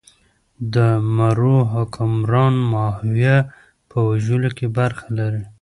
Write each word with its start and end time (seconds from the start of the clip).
د 0.73 0.75
مرو 1.15 1.57
حکمران 1.73 2.53
ماهویه 2.71 3.37
په 3.89 3.97
وژلو 4.09 4.49
کې 4.57 4.67
برخه 4.77 5.05
لري. 5.17 5.43